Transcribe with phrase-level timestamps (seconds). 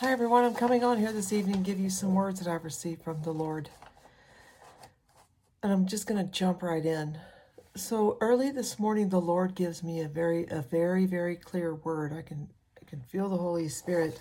[0.00, 0.44] Hi, everyone.
[0.44, 3.22] I'm coming on here this evening to give you some words that I've received from
[3.22, 3.70] the Lord.
[5.62, 7.16] And I'm just going to jump right in.
[7.76, 12.12] So early this morning, the Lord gives me a very, a very, very clear word.
[12.12, 14.20] I can, I can feel the Holy Spirit.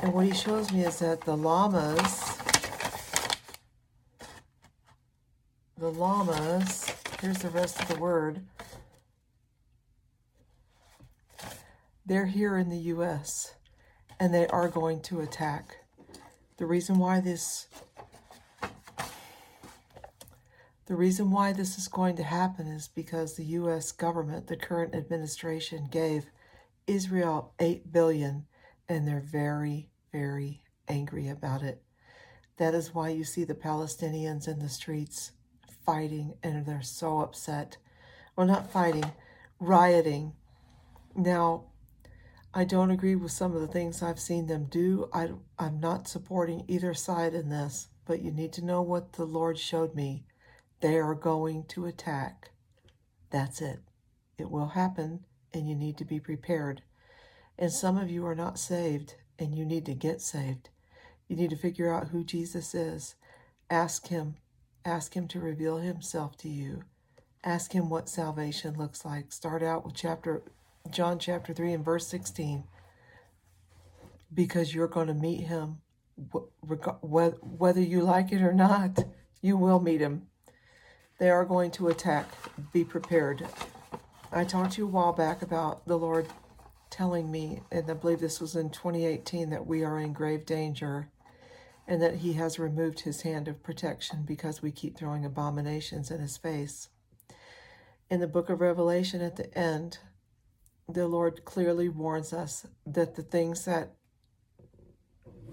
[0.00, 2.38] And what He shows me is that the Hamas,
[5.76, 8.40] the Hamas, here's the rest of the word.
[12.06, 13.56] They're here in the U.S
[14.20, 15.78] and they are going to attack.
[16.58, 17.66] The reason why this
[20.86, 24.94] the reason why this is going to happen is because the US government, the current
[24.94, 26.26] administration gave
[26.86, 28.46] Israel 8 billion
[28.88, 31.82] and they're very very angry about it.
[32.58, 35.32] That is why you see the Palestinians in the streets
[35.86, 37.78] fighting and they're so upset.
[38.36, 39.12] Well, not fighting,
[39.58, 40.34] rioting.
[41.16, 41.69] Now,
[42.52, 45.08] I don't agree with some of the things I've seen them do.
[45.12, 49.24] I, I'm not supporting either side in this, but you need to know what the
[49.24, 50.24] Lord showed me.
[50.80, 52.50] They are going to attack.
[53.30, 53.78] That's it.
[54.36, 55.20] It will happen,
[55.54, 56.82] and you need to be prepared.
[57.56, 60.70] And some of you are not saved, and you need to get saved.
[61.28, 63.14] You need to figure out who Jesus is.
[63.68, 64.34] Ask Him.
[64.84, 66.82] Ask Him to reveal Himself to you.
[67.44, 69.30] Ask Him what salvation looks like.
[69.30, 70.42] Start out with chapter
[70.88, 72.64] John chapter 3 and verse 16.
[74.32, 75.78] Because you're going to meet him,
[77.02, 79.04] whether you like it or not,
[79.42, 80.28] you will meet him.
[81.18, 82.28] They are going to attack.
[82.72, 83.46] Be prepared.
[84.32, 86.28] I talked to you a while back about the Lord
[86.88, 91.08] telling me, and I believe this was in 2018, that we are in grave danger
[91.86, 96.20] and that he has removed his hand of protection because we keep throwing abominations in
[96.20, 96.88] his face.
[98.08, 99.98] In the book of Revelation at the end,
[100.94, 103.94] the Lord clearly warns us that the things that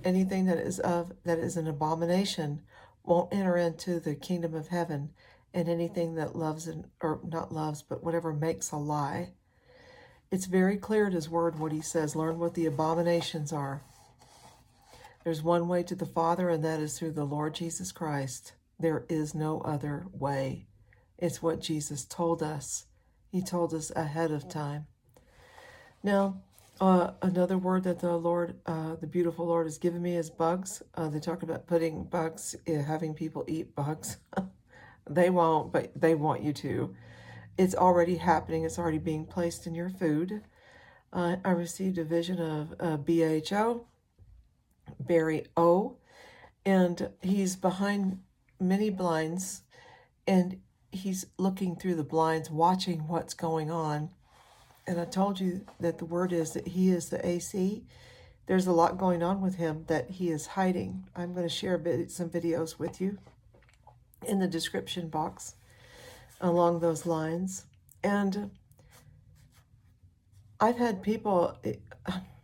[0.03, 2.61] anything that is of that is an abomination
[3.03, 5.11] won't enter into the kingdom of heaven.
[5.53, 9.31] And anything that loves and or not loves but whatever makes a lie
[10.29, 12.15] it's very clear in his word what he says.
[12.15, 13.81] Learn what the abominations are.
[15.23, 18.53] There's one way to the father and that is through the lord jesus christ.
[18.79, 20.67] There is no other way.
[21.17, 22.85] It's what jesus told us.
[23.29, 24.87] He told us ahead of time
[26.03, 26.41] now,
[26.79, 30.83] uh, another word that the Lord, uh, the beautiful Lord, has given me is bugs.
[30.93, 34.17] Uh, they talk about putting bugs, uh, having people eat bugs.
[35.09, 36.95] they won't, but they want you to.
[37.57, 38.63] It's already happening.
[38.63, 40.43] It's already being placed in your food.
[41.11, 43.87] Uh, I received a vision of BHO,
[44.99, 45.97] Barry O,
[46.63, 48.19] and he's behind
[48.59, 49.63] many blinds,
[50.27, 50.59] and
[50.91, 54.11] he's looking through the blinds, watching what's going on
[54.87, 57.83] and I told you that the word is that he is the AC.
[58.45, 61.03] There's a lot going on with him that he is hiding.
[61.15, 63.17] I'm going to share bit, some videos with you
[64.25, 65.55] in the description box
[66.39, 67.65] along those lines.
[68.03, 68.51] And
[70.59, 71.73] I've had people, eh,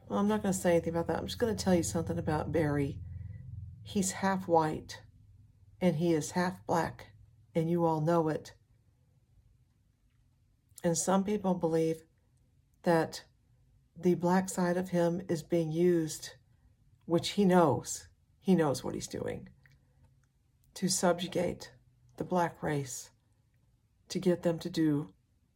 [0.10, 1.20] well, I'm not going to say anything about that.
[1.20, 3.00] I'm just going to tell you something about Barry.
[3.84, 5.00] He's half white
[5.84, 7.08] and he is half black,
[7.54, 8.54] and you all know it.
[10.82, 12.04] And some people believe
[12.84, 13.24] that
[14.00, 16.32] the black side of him is being used,
[17.06, 18.08] which he knows,
[18.42, 19.50] he knows what he's doing,
[20.76, 21.72] to subjugate
[22.18, 23.12] the black race,
[24.10, 25.10] to get them to do,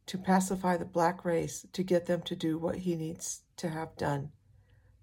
[0.06, 3.96] to pacify the black race, to get them to do what he needs to have
[3.96, 4.30] done.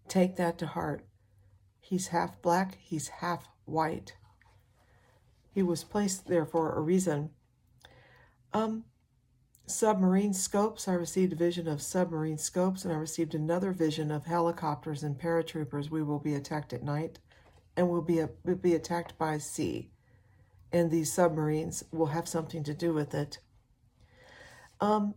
[0.07, 1.05] Take that to heart.
[1.79, 4.15] He's half black, he's half white.
[5.53, 7.29] He was placed there for a reason.
[8.53, 8.85] Um,
[9.65, 10.87] submarine scopes.
[10.87, 15.19] I received a vision of submarine scopes, and I received another vision of helicopters and
[15.19, 15.89] paratroopers.
[15.89, 17.19] We will be attacked at night,
[17.75, 19.89] and we'll be, we'll be attacked by sea.
[20.71, 23.39] And these submarines will have something to do with it.
[24.81, 25.15] Um,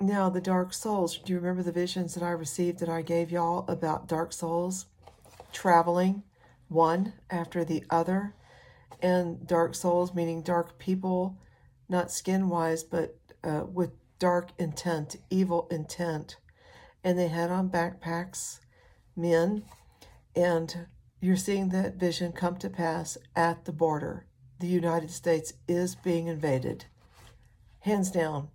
[0.00, 1.18] now, the Dark Souls.
[1.18, 4.86] Do you remember the visions that I received that I gave y'all about Dark Souls?
[5.52, 6.22] Traveling
[6.68, 8.34] one after the other.
[9.00, 11.38] And Dark Souls, meaning dark people,
[11.88, 16.36] not skin wise, but uh, with dark intent, evil intent.
[17.04, 18.60] And they had on backpacks,
[19.16, 19.64] men,
[20.34, 20.86] and
[21.20, 24.26] you're seeing that vision come to pass at the border.
[24.60, 26.86] The United States is being invaded.
[27.80, 28.48] Hands down.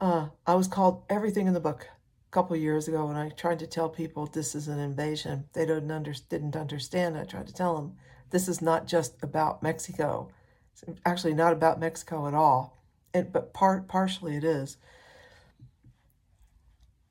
[0.00, 3.58] Uh, I was called everything in the book a couple years ago when I tried
[3.60, 5.44] to tell people this is an invasion.
[5.52, 7.18] They didn't, under, didn't understand.
[7.18, 7.96] I tried to tell them
[8.30, 10.30] this is not just about Mexico.
[10.72, 12.81] It's actually not about Mexico at all
[13.14, 14.76] and, but part partially it is.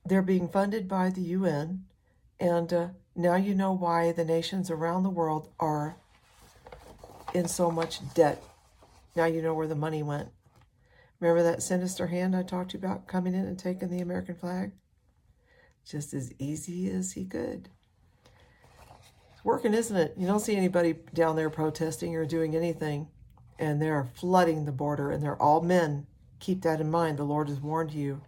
[0.05, 1.85] They're being funded by the UN,
[2.39, 5.95] and uh, Now you know why the nations around the world are
[7.33, 8.43] in so much debt.
[9.15, 10.29] Now you know where the money went.
[11.19, 14.35] Remember that sinister hand I talked to you about coming in and taking the American
[14.35, 14.71] flag?
[15.85, 17.69] Just as easy as he could.
[19.33, 20.15] It's working, isn't it?
[20.17, 23.07] You don't see anybody down there protesting or doing anything,
[23.61, 26.07] and they're flooding the border, and they're all men.
[26.39, 27.17] Keep that in mind.
[27.17, 28.21] The Lord has warned you.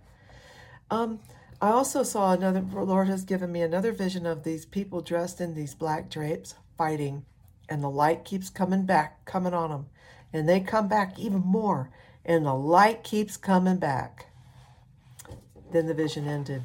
[0.91, 1.19] Um,
[1.59, 5.41] I also saw another, the Lord has given me another vision of these people dressed
[5.41, 7.25] in these black drapes fighting,
[7.68, 9.88] and the light keeps coming back, coming on them.
[10.31, 11.89] And they come back even more,
[12.24, 14.27] and the light keeps coming back.
[15.71, 16.63] Then the vision ended.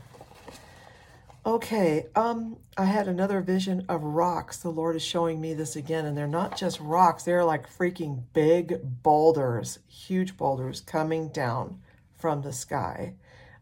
[1.47, 4.59] Okay, um, I had another vision of rocks.
[4.59, 8.25] The Lord is showing me this again, and they're not just rocks, they're like freaking
[8.33, 11.81] big boulders, huge boulders coming down
[12.17, 13.15] from the sky.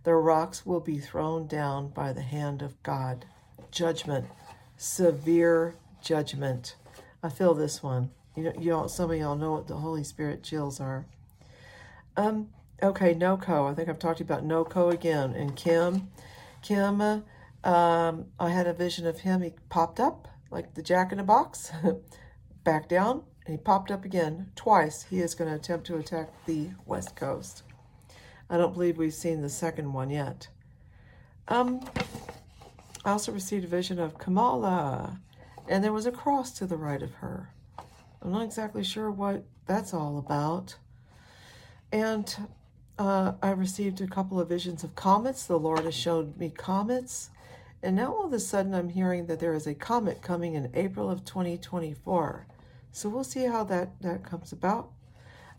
[0.05, 3.27] The rocks will be thrown down by the hand of God.
[3.71, 4.27] Judgment,
[4.77, 6.77] severe judgment.
[7.23, 8.11] I feel this one.
[8.35, 11.07] You know, you all, some of y'all know what the Holy Spirit chills are.
[12.17, 12.49] Um,
[12.83, 13.71] okay, NOCO.
[13.71, 15.35] I think I've talked about NOCO again.
[15.35, 16.09] And Kim,
[16.63, 17.23] Kim,
[17.65, 19.43] um, I had a vision of him.
[19.43, 21.73] He popped up like the jack in a box,
[22.65, 25.05] back down, and he popped up again twice.
[25.05, 27.63] He is going to attempt to attack the West Coast.
[28.49, 30.49] I don't believe we've seen the second one yet.
[31.49, 31.81] Um,
[33.05, 35.21] I also received a vision of Kamala,
[35.69, 37.51] and there was a cross to the right of her.
[38.23, 40.77] I'm not exactly sure what that's all about.
[41.93, 42.35] And
[42.99, 45.47] uh, I received a couple of visions of comets.
[45.47, 47.31] The Lord has showed me comets.
[47.83, 50.71] And now all of a sudden I'm hearing that there is a comet coming in
[50.75, 52.47] April of 2024.
[52.93, 54.91] So we'll see how that, that comes about.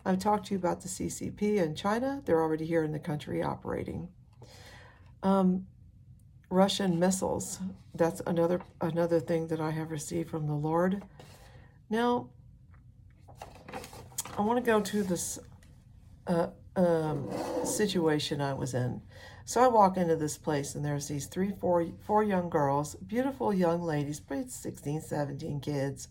[0.04, 2.22] I've talked to you about the CCP in China.
[2.24, 4.08] They're already here in the country operating.
[5.22, 5.66] Um,
[6.50, 7.58] Russian missiles.
[7.94, 11.02] That's another another thing that I have received from the Lord.
[11.90, 12.28] Now,
[14.36, 15.38] I want to go to this
[16.26, 17.28] uh, um,
[17.64, 19.02] situation I was in.
[19.48, 23.50] So I walk into this place, and there's these three, four, four young girls, beautiful
[23.54, 26.08] young ladies, probably 16, 17 kids.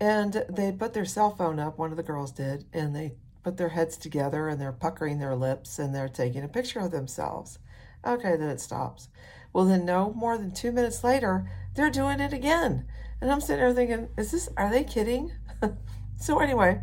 [0.00, 3.12] And they put their cell phone up, one of the girls did, and they
[3.44, 6.90] put their heads together and they're puckering their lips and they're taking a picture of
[6.90, 7.60] themselves.
[8.04, 9.10] Okay, then it stops.
[9.52, 12.84] Well, then, no more than two minutes later, they're doing it again.
[13.20, 15.30] And I'm sitting there thinking, is this, are they kidding?
[16.16, 16.82] so, anyway,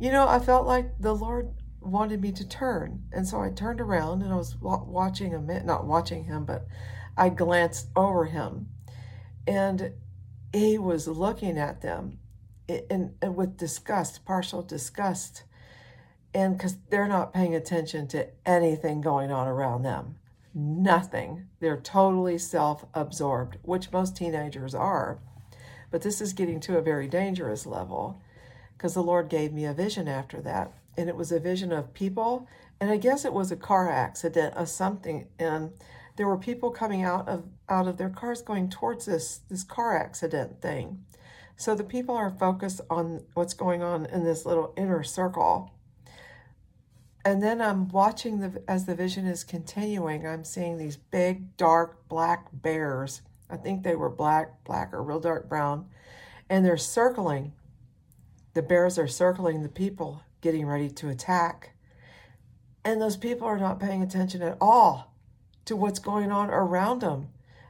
[0.00, 1.54] you know, I felt like the Lord
[1.84, 3.04] wanted me to turn.
[3.12, 6.66] And so I turned around and I was watching him, eh, not watching him, but
[7.16, 8.68] I glanced over him.
[9.46, 9.92] And
[10.52, 12.18] he was looking at them
[12.68, 15.44] eh, and, and with disgust, partial disgust.
[16.32, 20.16] And because they're not paying attention to anything going on around them
[20.54, 21.48] nothing.
[21.60, 25.18] They're totally self absorbed, which most teenagers are.
[25.90, 28.20] But this is getting to a very dangerous level
[28.76, 30.72] because the Lord gave me a vision after that.
[30.96, 32.48] And it was a vision of people,
[32.80, 35.26] and I guess it was a car accident or something.
[35.38, 35.72] And
[36.16, 39.96] there were people coming out of out of their cars going towards this this car
[39.96, 41.04] accident thing.
[41.56, 45.74] So the people are focused on what's going on in this little inner circle
[47.24, 52.06] and then I'm watching the as the vision is continuing, I'm seeing these big, dark,
[52.08, 53.22] black bears.
[53.48, 55.86] I think they were black, black or real dark brown.
[56.50, 57.52] And they're circling.
[58.52, 61.70] The bears are circling the people getting ready to attack.
[62.84, 65.16] And those people are not paying attention at all
[65.64, 67.28] to what's going on around them.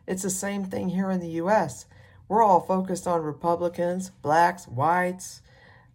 [0.09, 1.87] It's the same thing here in the US.
[2.29, 5.41] We're all focused on Republicans, blacks, whites,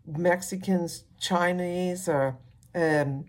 [0.08, 2.38] Mexicans, Chinese, or
[2.74, 3.26] um,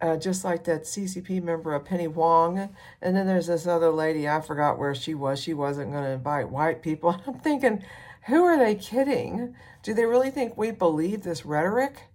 [0.00, 2.74] uh, just like that CCP member, a Penny Wong.
[3.00, 5.40] And then there's this other lady, I forgot where she was.
[5.40, 7.22] She wasn't going to invite white people.
[7.26, 7.84] I'm thinking,
[8.26, 9.54] who are they kidding?
[9.84, 12.09] Do they really think we believe this rhetoric?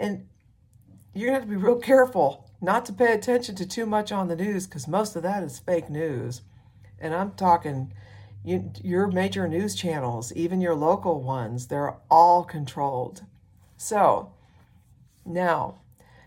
[0.00, 0.26] And
[1.14, 4.10] you're going to have to be real careful not to pay attention to too much
[4.10, 6.40] on the news because most of that is fake news.
[6.98, 7.92] And I'm talking
[8.42, 13.24] you, your major news channels, even your local ones, they're all controlled.
[13.76, 14.32] So
[15.24, 15.80] now,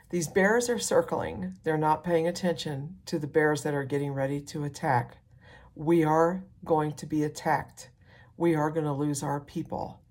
[0.09, 1.55] these bears are circling.
[1.63, 5.17] They're not paying attention to the bears that are getting ready to attack.
[5.75, 7.89] We are going to be attacked.
[8.37, 10.02] We are going to lose our people.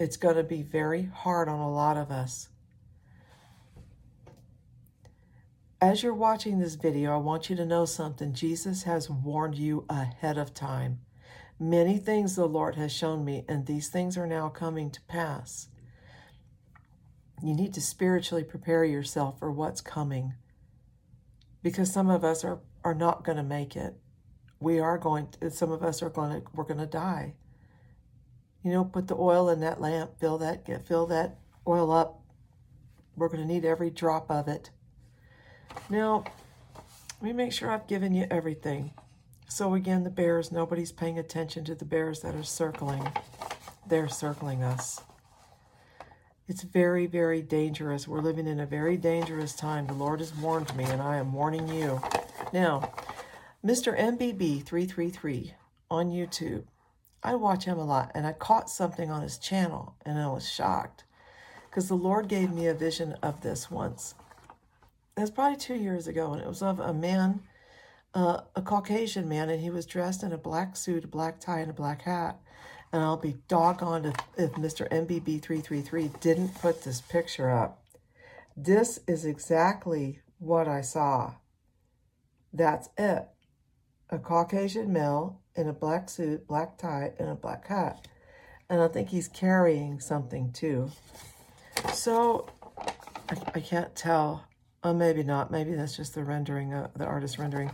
[0.00, 2.48] It's going to be very hard on a lot of us.
[5.78, 8.32] As you're watching this video, I want you to know something.
[8.32, 11.00] Jesus has warned you ahead of time.
[11.58, 15.68] Many things the Lord has shown me, and these things are now coming to pass.
[17.42, 20.32] You need to spiritually prepare yourself for what's coming
[21.62, 23.96] because some of us are, are not going to make it.
[24.60, 27.34] we are going to, some of us are going to, we're going to die.
[28.62, 32.20] You know, put the oil in that lamp, fill that, get, fill that oil up.
[33.16, 34.70] We're going to need every drop of it.
[35.88, 36.24] Now,
[37.20, 38.92] let me make sure I've given you everything.
[39.48, 43.10] So again, the bears, nobody's paying attention to the bears that are circling.
[43.86, 45.00] They're circling us.
[46.46, 48.08] It's very, very dangerous.
[48.08, 49.86] We're living in a very dangerous time.
[49.86, 52.00] The Lord has warned me, and I am warning you.
[52.52, 52.92] Now,
[53.64, 53.96] Mr.
[53.96, 55.52] MBB333
[55.90, 56.64] on YouTube,
[57.22, 60.48] I watch him a lot, and I caught something on his channel, and I was
[60.48, 61.04] shocked
[61.68, 64.14] because the Lord gave me a vision of this once.
[65.16, 67.42] It was probably two years ago, and it was of a man,
[68.14, 71.60] uh, a Caucasian man, and he was dressed in a black suit, a black tie,
[71.60, 72.40] and a black hat.
[72.92, 74.88] And I'll be doggone if, if Mr.
[74.88, 77.84] MBB333 didn't put this picture up.
[78.56, 81.34] This is exactly what I saw.
[82.52, 83.28] That's it.
[84.12, 88.08] A Caucasian male in a black suit, black tie, and a black hat.
[88.68, 90.90] And I think he's carrying something too.
[91.92, 92.48] So
[93.28, 94.44] I, I can't tell.
[94.82, 95.50] Oh, maybe not.
[95.50, 97.70] Maybe that's just the rendering, uh, the artist rendering.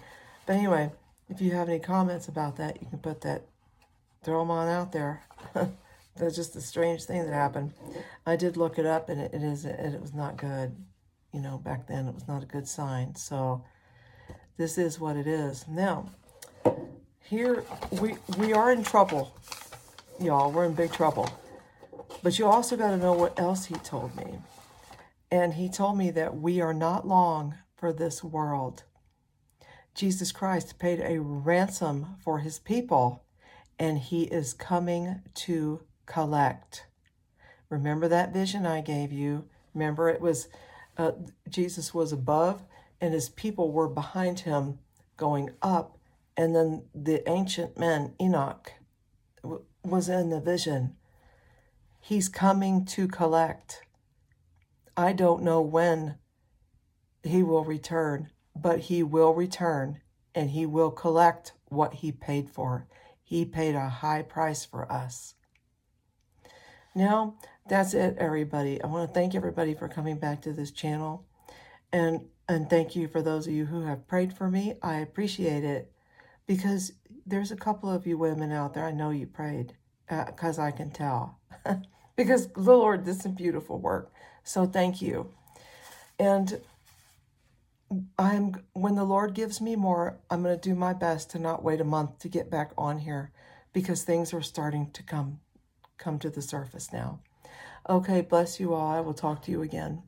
[0.46, 0.90] But anyway,
[1.28, 3.46] if you have any comments about that, you can put that,
[4.22, 5.22] throw them on out there.
[6.16, 7.72] that's just a strange thing that happened.
[8.26, 10.76] I did look it up, and it, it is it, it was not good.
[11.32, 13.14] You know, back then it was not a good sign.
[13.14, 13.64] So
[14.56, 15.66] this is what it is.
[15.68, 16.10] Now,
[17.24, 19.34] here we we are in trouble,
[20.20, 20.52] y'all.
[20.52, 21.28] We're in big trouble.
[22.22, 24.38] But you also got to know what else he told me.
[25.30, 28.84] And he told me that we are not long for this world.
[29.94, 33.24] Jesus Christ paid a ransom for his people,
[33.78, 36.86] and he is coming to collect.
[37.70, 39.44] Remember that vision I gave you?
[39.74, 40.48] Remember, it was
[40.96, 41.12] uh,
[41.48, 42.62] Jesus was above,
[43.00, 44.78] and his people were behind him
[45.16, 45.95] going up.
[46.36, 48.72] And then the ancient man, Enoch,
[49.82, 50.96] was in the vision.
[52.00, 53.82] He's coming to collect.
[54.96, 56.18] I don't know when
[57.22, 60.00] he will return, but he will return
[60.34, 62.86] and he will collect what he paid for.
[63.22, 65.34] He paid a high price for us.
[66.94, 67.36] Now,
[67.68, 68.80] that's it, everybody.
[68.82, 71.26] I want to thank everybody for coming back to this channel.
[71.92, 74.74] And, and thank you for those of you who have prayed for me.
[74.82, 75.90] I appreciate it
[76.46, 76.92] because
[77.26, 78.86] there's a couple of you women out there.
[78.86, 79.74] I know you prayed
[80.08, 81.38] because uh, I can tell.
[82.16, 84.12] because the Lord did some beautiful work.
[84.44, 85.32] So thank you.
[86.18, 86.60] And
[88.18, 91.62] I'm when the Lord gives me more, I'm going to do my best to not
[91.62, 93.30] wait a month to get back on here
[93.72, 95.40] because things are starting to come
[95.98, 97.20] come to the surface now.
[97.88, 98.88] Okay, bless you all.
[98.88, 100.02] I will talk to you again.